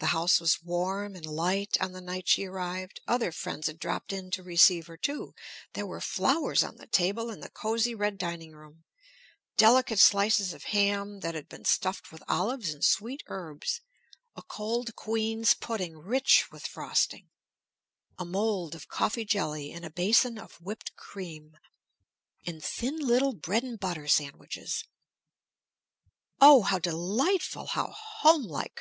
The 0.00 0.06
house 0.06 0.40
was 0.40 0.60
warm 0.64 1.14
and 1.14 1.24
light 1.24 1.80
on 1.80 1.92
the 1.92 2.00
night 2.00 2.26
she 2.26 2.44
arrived; 2.44 3.00
other 3.06 3.30
friends 3.30 3.68
had 3.68 3.78
dropped 3.78 4.12
in 4.12 4.32
to 4.32 4.42
receive 4.42 4.88
her, 4.88 4.96
too; 4.96 5.32
there 5.74 5.86
were 5.86 6.00
flowers 6.00 6.64
on 6.64 6.74
the 6.74 6.88
table 6.88 7.30
in 7.30 7.38
the 7.38 7.48
cosy 7.50 7.94
red 7.94 8.18
dining 8.18 8.50
room, 8.50 8.82
delicate 9.56 10.00
slices 10.00 10.52
of 10.54 10.64
ham 10.64 11.20
that 11.20 11.36
had 11.36 11.48
been 11.48 11.64
stuffed 11.64 12.10
with 12.10 12.24
olives 12.26 12.74
and 12.74 12.84
sweet 12.84 13.22
herbs, 13.28 13.80
a 14.34 14.42
cold 14.42 14.96
queen's 14.96 15.54
pudding 15.54 15.98
rich 15.98 16.50
with 16.50 16.66
frosting, 16.66 17.28
a 18.18 18.24
mold 18.24 18.74
of 18.74 18.88
coffee 18.88 19.24
jelly 19.24 19.70
in 19.70 19.84
a 19.84 19.88
basin 19.90 20.36
of 20.36 20.60
whipped 20.60 20.96
cream, 20.96 21.56
and 22.44 22.60
little 22.82 23.30
thin 23.30 23.38
bread 23.38 23.62
and 23.62 23.78
butter 23.78 24.08
sandwiches. 24.08 24.82
"Oh, 26.40 26.62
how 26.62 26.80
delightful, 26.80 27.66
how 27.66 27.92
homelike!" 27.92 28.72